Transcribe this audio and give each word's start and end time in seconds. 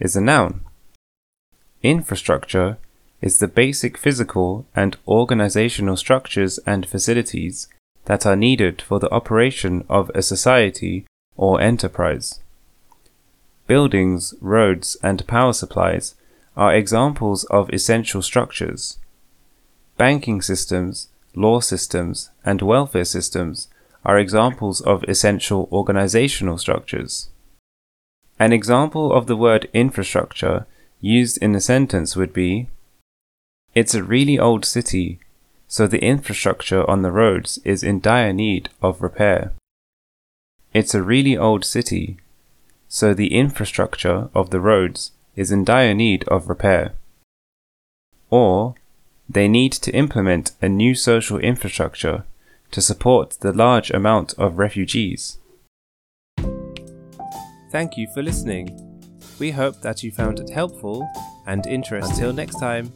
is 0.00 0.16
a 0.16 0.20
noun. 0.20 0.62
Infrastructure 1.82 2.78
is 3.20 3.38
the 3.38 3.48
basic 3.48 3.98
physical 3.98 4.66
and 4.74 4.96
organizational 5.06 5.96
structures 5.96 6.58
and 6.66 6.86
facilities 6.86 7.68
that 8.06 8.26
are 8.26 8.36
needed 8.36 8.82
for 8.82 8.98
the 8.98 9.10
operation 9.10 9.84
of 9.88 10.10
a 10.14 10.22
society 10.22 11.06
or 11.36 11.60
enterprise. 11.60 12.40
Buildings, 13.66 14.34
roads, 14.40 14.96
and 15.02 15.26
power 15.26 15.52
supplies 15.52 16.14
are 16.56 16.74
examples 16.74 17.44
of 17.44 17.72
essential 17.72 18.22
structures. 18.22 18.98
Banking 19.96 20.42
systems, 20.42 21.08
law 21.36 21.60
systems, 21.60 22.30
and 22.44 22.62
welfare 22.62 23.04
systems 23.04 23.68
are 24.04 24.18
examples 24.18 24.80
of 24.80 25.04
essential 25.04 25.68
organizational 25.70 26.58
structures. 26.58 27.28
An 28.40 28.54
example 28.54 29.12
of 29.12 29.26
the 29.26 29.36
word 29.36 29.68
infrastructure 29.74 30.66
used 30.98 31.36
in 31.42 31.54
a 31.54 31.60
sentence 31.60 32.16
would 32.16 32.32
be 32.32 32.68
It's 33.74 33.94
a 33.94 34.02
really 34.02 34.38
old 34.38 34.64
city, 34.64 35.20
so 35.68 35.86
the 35.86 36.02
infrastructure 36.02 36.88
on 36.88 37.02
the 37.02 37.12
roads 37.12 37.58
is 37.66 37.82
in 37.82 38.00
dire 38.00 38.32
need 38.32 38.70
of 38.80 39.02
repair. 39.02 39.52
It's 40.72 40.94
a 40.94 41.02
really 41.02 41.36
old 41.36 41.66
city, 41.66 42.16
so 42.88 43.12
the 43.12 43.34
infrastructure 43.34 44.30
of 44.34 44.48
the 44.48 44.60
roads 44.60 45.12
is 45.36 45.52
in 45.52 45.62
dire 45.62 45.92
need 45.92 46.26
of 46.28 46.48
repair. 46.48 46.94
Or, 48.30 48.74
they 49.28 49.48
need 49.48 49.72
to 49.72 49.92
implement 49.92 50.52
a 50.62 50.68
new 50.70 50.94
social 50.94 51.38
infrastructure 51.38 52.24
to 52.70 52.80
support 52.80 53.36
the 53.40 53.52
large 53.52 53.90
amount 53.90 54.32
of 54.38 54.56
refugees. 54.56 55.36
Thank 57.70 57.96
you 57.96 58.08
for 58.12 58.22
listening. 58.22 58.76
We 59.38 59.50
hope 59.50 59.80
that 59.82 60.02
you 60.02 60.10
found 60.10 60.40
it 60.40 60.50
helpful 60.50 61.08
and 61.46 61.66
interesting. 61.66 62.12
Until 62.12 62.32
next 62.32 62.58
time. 62.58 62.92